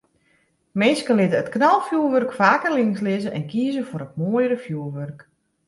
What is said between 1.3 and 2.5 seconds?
it knalfjoerwurk